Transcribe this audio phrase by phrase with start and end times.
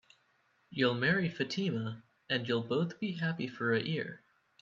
[0.71, 4.23] You'll marry Fatima, and you'll both be happy for a year.